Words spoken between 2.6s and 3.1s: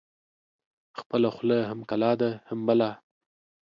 بلا.